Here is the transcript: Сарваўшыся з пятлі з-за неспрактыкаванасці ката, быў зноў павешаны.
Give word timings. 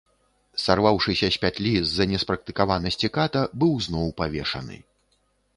Сарваўшыся 0.61 1.27
з 1.35 1.39
пятлі 1.43 1.73
з-за 1.79 2.07
неспрактыкаванасці 2.13 3.13
ката, 3.19 3.47
быў 3.65 3.79
зноў 3.89 4.07
павешаны. 4.23 4.77